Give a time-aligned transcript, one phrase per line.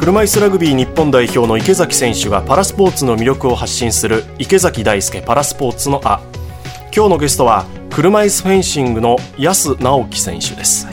[0.00, 6.22] 車椅子ラグビー日本代表の池崎選手がパラスポーツの魅力を発信する池崎大輔パラスポーツのあ
[6.84, 10.86] 今日のゲストは車椅子フェンシングの安直樹選手です、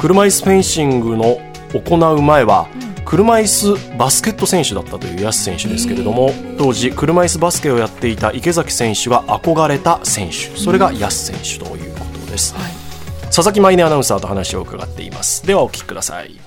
[0.00, 1.38] 車椅子フェンシングの
[1.72, 2.66] 行う前は、
[3.04, 10.58] 車椅子バスケット選手だったという安選手ですけれども当時車椅子バスケをやっていた池崎選手が憧れた選手。
[10.58, 12.72] それが安選手ということです、はい、
[13.26, 15.46] 佐々木舞音アナウンサーと話を伺っています。
[15.46, 16.45] ではお聞きください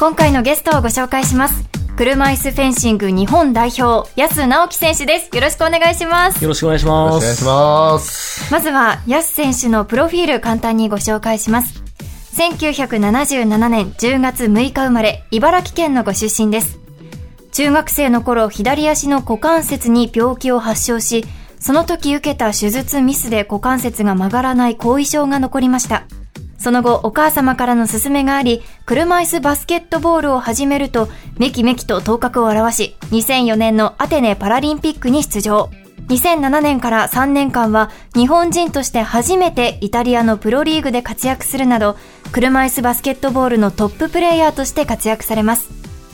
[0.00, 1.68] 今回のゲストをご紹介します。
[1.94, 5.28] 車椅子フェンシング日本代表安直樹選手です。
[5.36, 6.42] よろしくお願いします。
[6.42, 7.16] よろしくお願いします。
[7.18, 8.50] お願いします。
[8.50, 11.82] まずは安選手のプロフィール簡単にご紹介します。
[12.32, 16.78] 1977年10月6日生まれ茨城県のご出身です。
[17.52, 21.26] 中学生の頃左足の股関節に病気を発症し
[21.58, 26.04] その時受けた手術ミスで股関節が曲がらない後遺症が残りました
[26.60, 31.08] その後、お母様からの勧めがあり、車椅子バスケットボールを始めると、
[31.38, 35.70] めきめきと頭角を現し、2004年のアテネパラリンピックに出場。
[36.08, 41.96] 2007年から3年間は日本人として初めてイタリアのプロリーグで活躍するなど、
[42.30, 45.70] 車椅子バスケットボールのトッププレイヤーとして活躍されます。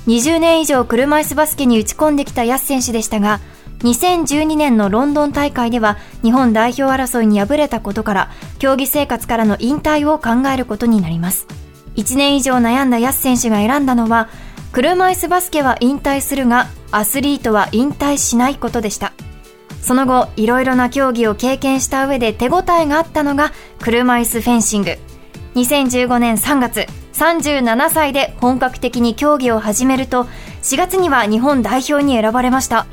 [0.07, 3.41] 20年以上車椅子バスケに打ち込んできたヤス選手でしたが、
[3.81, 11.47] 2012年のロンドン大会では日本代表争いに敗れたことから競技生活からの引退を考えることになります。
[11.97, 14.29] 1年以上悩んだ安選手が選んだのは
[14.73, 19.13] 車椅子バスケは引退するがアスリートは引退しないことでした。
[19.83, 24.99] その後いろいろな競技を経験した上で手応えがあったのが車椅子フェンシング。
[25.55, 30.25] 2015年3月37歳で本格的に競技を始めると
[30.63, 32.87] 4月には日本代表に選ばれました。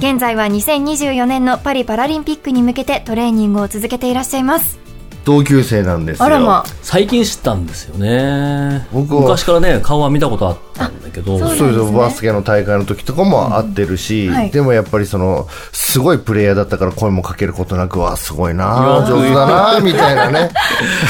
[0.00, 4.79] 現在は2024年のパリパラリンピックに向けてトレーニングを続けていらっしゃいます。
[5.24, 6.24] 同級生なんですよ。
[6.24, 8.86] あらま最近知ったんですよね。
[8.92, 11.38] 僕は昔からね、顔は見たことあったんだけど。
[11.38, 20.50] そうです、バスケの大会の時とかも会ってるし、うんはい、でもやっぱりその、すごいプレイヤーだったから声もかけることなく、わ、すごいな上手だなみたいなね。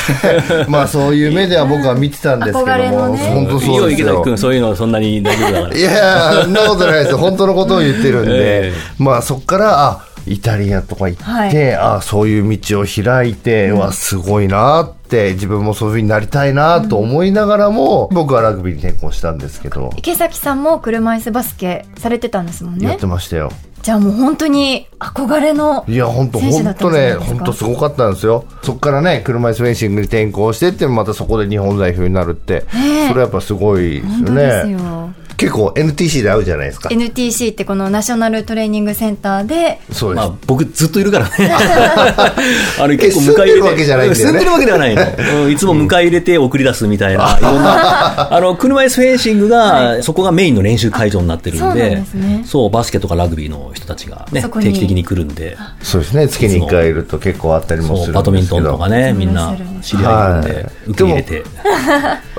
[0.68, 4.22] まあそういう目では僕は見てたんですけども、ね、本当そうですよ。
[4.24, 5.76] 君、そういうのそんなに大丈夫だから。
[5.76, 8.30] いやそんなことないです本当のことを言ってるんで、
[8.68, 19.90] えー、まあそこから、あ、イタリアとか行って、はい、あそういう道を開いて、うん、わすごいなって自分もそういうふうになりたいなと思いながらも、うん、僕はラグビーに転向したんですけど。
[19.96, 22.88] 池崎さんも車椅子バスケされてたんですもんね。
[22.88, 23.50] やってましたよ。
[23.82, 28.44] じゃあもう本当に憧れのいや本当本当ね本当すごかったんですよ。
[28.62, 32.66] そこからね車椅子フェンシングに転向してってまたそこで日本代表になるって。
[33.08, 36.90] それやっぱすごいですよね結構 NTC で会うじゃないですか。
[36.90, 39.80] NTC ってこのナショナルトレーニングセンターで。
[39.90, 41.50] そうです、まあ、僕ずっといるからね。
[42.78, 48.36] あの結構迎え入れてわけじゃないんだよ、ね、住んでるわけではないの、いつも迎え入れて送り出すみたいな、 いろんな。
[48.36, 52.02] あの車椅子フェンシングが、はい、そこがメインの練習会場になってるんで。
[52.44, 55.56] そう、ね、バスケとかラグビーの人たちが、ね、定期的に来るんで。
[55.82, 56.28] そうですね。
[56.28, 61.42] 月に1回いると結構あったりもするバドミントンとかねみんな知り合いなんで、はい、受け入れて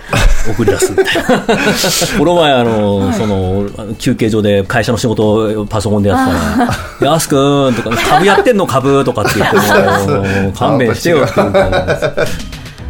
[0.50, 1.22] 送り出すみたいな。
[2.18, 6.70] この前あの、その休憩所で会社の仕事をパソコンでやってたら
[7.14, 8.66] 「やすくん」とか「株やってんの？
[8.68, 11.52] 株」とかって言っても 勘弁してよって言う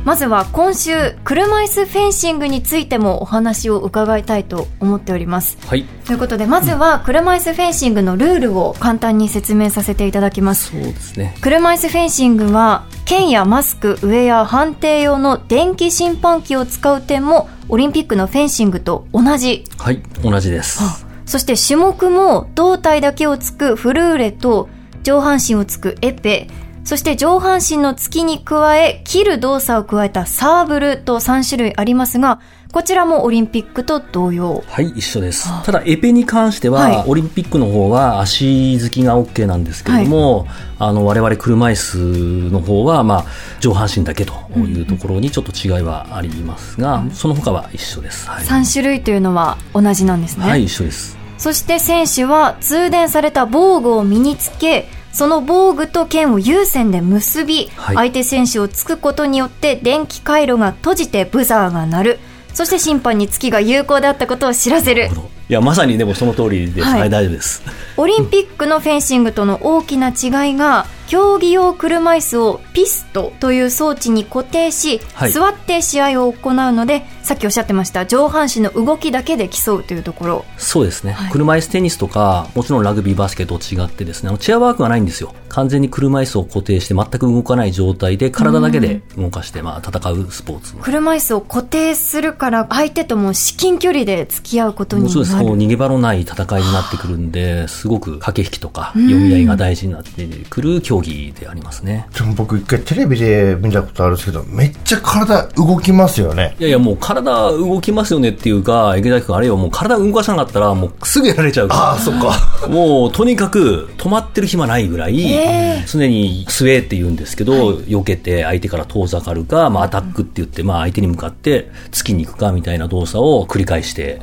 [0.03, 5.59] まずは今週車椅子フェンシングについてもお話を伺いたいと思っております。
[5.67, 10.71] はい、ということでまずは車椅子フェンシングのルールを簡単に説明させていただきます。
[10.71, 11.35] そうですね。
[11.41, 19.65] 車椅子フェンシングは剣やマスク、ウェア、判定用の電気審判機を使う点もオリンピックのフェンシングと同じ。
[19.77, 21.05] はい、同じです。
[21.27, 24.67] そして種目も胴体だけをつくフルーレと
[25.03, 26.47] 上半身をつくエペ、
[26.83, 32.39] そして上半身の突きに加え、切る動作を加えたサーブルと3種類ありますが、
[32.71, 34.63] こちらもオリンピックと同様。
[34.65, 35.49] はい、一緒です。
[35.65, 40.47] ただ、エペに関しては、はい、オリンピックの方は足突きが OK なんですけれども、はい、
[40.79, 43.25] あの、我々車椅子の方は、まあ、
[43.59, 48.29] 上半身だけというところにちょっと違いはありますが、うん、その他は一緒です。
[48.29, 50.45] はい、3種類というのは同じなんですね。
[50.45, 51.17] はい、一緒です。
[51.37, 62.19] そして選手は通電された防具を身につけ、その防具と剣を有線で結び、はい、相手選手を突くことによって電気回路が閉じてブザーが鳴る。
[62.53, 65.09] そして審判に突きが有効であったことを知らせる。
[65.49, 67.61] いやまさにでもその通りです、はい、大丈夫です。
[67.97, 80.45] オリンピックのフェンシングとの大きな違いが競技用車椅子をピストという装置に固定し、はい、座って試合を行うのでさっきおっしゃってました上半身の動きだけで競うというところ。
[80.55, 95.13] そうですね、はい、車椅子テニスとかもちろんラグビーバスケと違ってですねチェアワークがないんですよ完全に車椅子を固定して全く動かない状態で体だけで動かして、まあ、戦うスポーツ車椅子を固定するから相手とも至近距離で付き合うことになる。
[95.13, 95.35] そうです。
[95.35, 102.07] 逃げ場のない戦いになってくるんですごく駆け引きとか読み合いが大事になってくる競技でありますね。
[102.17, 106.55] でも僕一回テレビで見たことあるんですけどめっちゃ体動きますよね。
[106.59, 111.79] いやいやもう体動きますよねっていうか池崎君あれよもう体動かさなかったらもうすぐやられちゃうから。
[111.81, 112.67] ああそっか。
[112.67, 115.40] もうとにかく止まってる暇ないぐらい、えー、
[115.87, 124.21] 常にスウェーって言うんですけど、はい、避けて相手から遠ざかるか、まあ、アタックって言って、まあ、相手に向かって突きに行くかみたいな動作を繰り返して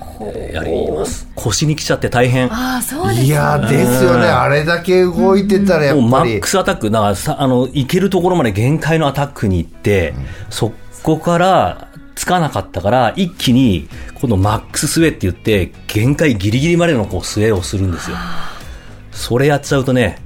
[0.52, 1.28] やります。
[1.34, 2.48] 腰に来ちゃって大変。
[2.52, 4.26] あそうです、ね、いやですよね。
[4.26, 10.72] あれだけ動いてたらやっぱり、マックスアタックだからさあの行けるところまで限界のアタックに行って、うん、そ
[11.02, 11.88] こから
[12.18, 13.88] つかなかったから、一気に、
[14.20, 18.16] このマックススウェって言って、限界ギリギリまでのこうスウェをするんですよ。
[19.12, 20.18] それやっちゃうとね、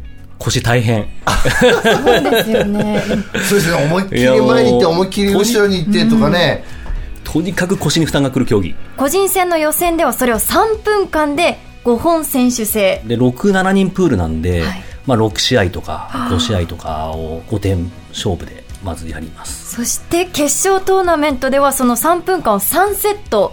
[0.43, 1.07] 腰大変。
[1.61, 3.03] そうですよね。
[3.49, 3.85] そうですね。
[3.85, 6.65] 思いっきり前に行って、思いっきり後ろに行ってとかね。
[7.25, 8.75] とにかく腰に負担がくる競技。
[8.97, 13.03] 個人戦の予選ではそれを3分間で5本選手制。
[13.07, 23.53] で、6、7人プールなんで、はい、まあ6試合とか5試合とかを5点勝負でまずやりますそして決勝トーナメントではその3分間を3セット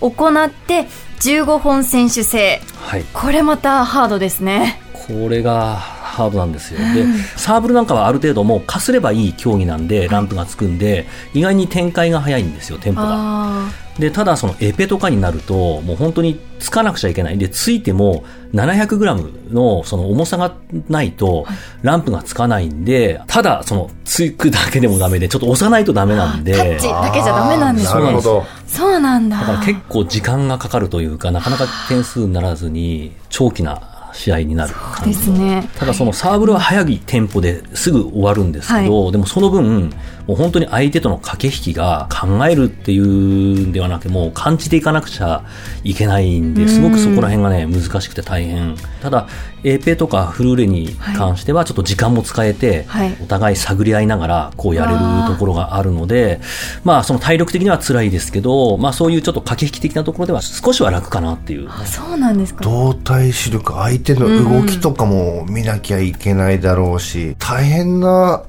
[0.00, 0.86] 行って
[1.20, 7.04] 15本選手制、はい、これまたハードですねこれがハードなんですよ、で
[7.36, 13.68] サーブルなんかはある程度もうかすればいい競技なんでランプがつくんで意外に展開が早いんですよテンポが。
[13.98, 17.38] でただそのエペとかになるともう本当につかなくちゃいけない。
[17.38, 20.54] でついても 700g のその重さが
[20.88, 21.46] ないと
[21.82, 26.56] ランプがつかないんでただそのつくだけでもダメでちょっと押さないとダメなんで。
[26.56, 28.20] タッチだけじゃダメなんですね。
[28.66, 29.40] そうなんだ。
[29.40, 34.74] だから結構時間がかかるというかなかなか点数にならずに長期な試合になる。
[34.74, 35.68] 感じですね。
[35.76, 39.90] ただそのサーブルは速いテンポですぐ終わるんですけど、はい、でもその分
[40.26, 45.44] もう本当に相手との駆け引きが考えるっていうんではなくてもう感じていかなくちゃ
[45.84, 48.76] いけないんですごくそこら辺がね難しくて大変。
[49.00, 49.28] ただ
[49.64, 56.40] A ペとかフルーレに関してはちょっと時間も使えて、はい、お互い探り合いながらこうやれるところがあるので
[56.84, 61.68] まあその体力的には辛いですけど、まあ、そういうちょっと駆け引き的なところでは少しは楽かなっていう。
[61.86, 62.64] そうなんですか。
[62.64, 68.42] 動体視力相手の動きとかも見なきゃいけないだろうし、大変な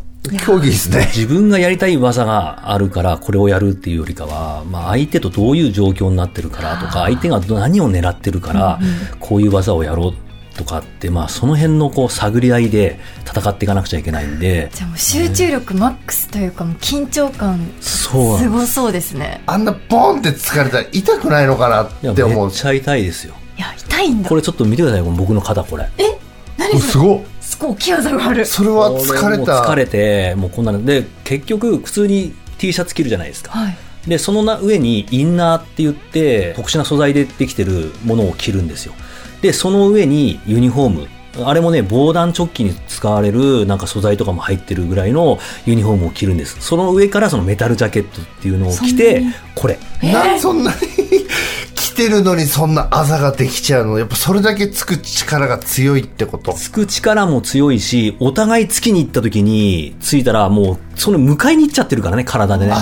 [0.46, 1.10] 競技ですね。
[1.16, 8.80] 自分がやりたい技があるからこれをやるっていうよりかは、まあ相手とどういう状況になってるからとか、相手が何を狙ってるから、
[9.20, 10.14] こういう技をやろう
[10.58, 14.70] とかって、まあ、その辺のこう探り合いで戦っていかなくちゃいけないんで。
[14.74, 19.42] じゃあもう集中力マックスというか、もう緊張感すごそうですね。
[19.46, 22.48] あんなボンって疲れたら痛くないのかなって思う。
[22.48, 23.36] めっちゃ痛いですよ
[24.02, 24.30] いんだ。
[24.30, 25.90] これちょっと見てください僕の肩これ。
[25.98, 26.20] え？
[26.58, 28.46] 何すごすごい大きい技がある。
[28.46, 29.64] それは疲れた。
[29.64, 30.84] 疲れてもうこんなの。
[30.84, 33.78] で結局普通に T シャツ着るじゃないですか、はい。
[34.08, 38.94] でその上にインナーって言って特殊な素材でできてるものを着るんですよ。
[39.42, 41.08] で、その上にユニフォーム。
[41.46, 46.60] あれもね、防弾チョッキに使われるなんか素材とかも入ってるぐらいのユニフォームを着るんです。
[46.60, 49.24] その上からそのメタルジャケットっていうのを着て、
[49.56, 49.80] これ。
[50.04, 50.78] なそんなに？
[50.78, 51.29] 着
[52.00, 56.54] てるのにそんなあざができちゃうのやっぱそれだけつく力が強いってこと？
[56.54, 62.74] つく力も強いし、お互いつきに行った時に、ついたらもう、その迎えに行っちゃってるからね、体でね。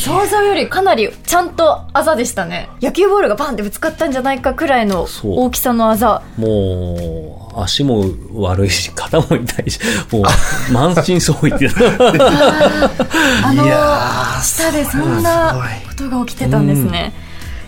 [0.00, 2.68] 想像よりかなりちゃんとあざでしたね。
[2.80, 6.22] 野球ボールがバンってぶつかったんじゃないかくらいの大きさのあざ。
[6.36, 9.78] もう足も悪いし肩も痛いし
[10.10, 10.22] もう
[10.72, 11.68] 満身創痍って。
[13.44, 13.64] あの
[14.42, 17.12] 下でそんなことが起きてたんですね、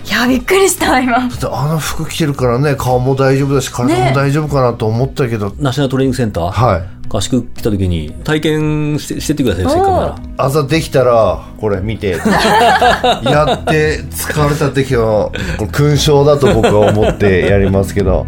[0.07, 1.19] いやびっくりした今。
[1.19, 6.95] だってあの服着てるからね顔も大丈夫だし体も大丈夫かなと思ったけど、ね、ナショナルトレーニングセンターはい。
[7.09, 10.45] 合宿来た時に体験してしてってくださいせっかくなら。
[10.45, 12.19] あざできたらこれ見て。
[13.25, 15.31] やって使われた時は
[15.73, 18.27] 勲章だと僕は思って やりますけど。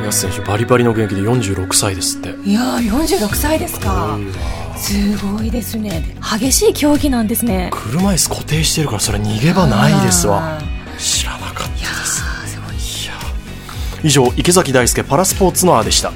[0.00, 2.30] 宮瀬選手バリバリの現役で46歳ですって。
[2.48, 4.18] いやー46歳ですか
[4.78, 6.02] すごいですね。
[6.38, 7.70] 激しい競技なんですね。
[7.72, 10.58] 車椅子固定してるからそれ逃げ場ないですわ。
[10.98, 12.38] 知らなかったです。
[14.04, 16.12] 以上池崎大輔パラスポーツのあでした